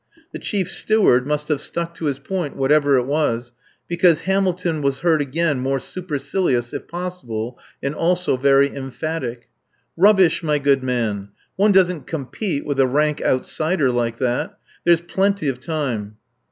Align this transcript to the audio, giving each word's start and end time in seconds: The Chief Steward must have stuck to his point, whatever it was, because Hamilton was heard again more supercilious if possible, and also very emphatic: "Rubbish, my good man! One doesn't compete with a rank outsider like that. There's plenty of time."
The 0.33 0.39
Chief 0.39 0.67
Steward 0.67 1.27
must 1.27 1.47
have 1.49 1.61
stuck 1.61 1.93
to 1.93 2.05
his 2.05 2.17
point, 2.17 2.55
whatever 2.55 2.97
it 2.97 3.05
was, 3.05 3.53
because 3.87 4.21
Hamilton 4.21 4.81
was 4.81 5.01
heard 5.01 5.21
again 5.21 5.59
more 5.59 5.77
supercilious 5.77 6.73
if 6.73 6.87
possible, 6.87 7.59
and 7.83 7.93
also 7.93 8.35
very 8.35 8.75
emphatic: 8.75 9.49
"Rubbish, 9.95 10.41
my 10.41 10.57
good 10.57 10.81
man! 10.81 11.29
One 11.55 11.71
doesn't 11.71 12.07
compete 12.07 12.65
with 12.65 12.79
a 12.79 12.87
rank 12.87 13.21
outsider 13.21 13.91
like 13.91 14.17
that. 14.17 14.57
There's 14.85 15.01
plenty 15.01 15.47
of 15.49 15.59
time." 15.59 16.17